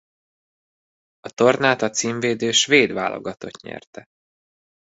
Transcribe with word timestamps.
A 1.19 1.29
tornát 1.29 1.81
a 1.81 1.89
címvédő 1.89 2.51
svéd 2.51 2.91
válogatott 2.91 3.61
nyerte. 3.61 4.07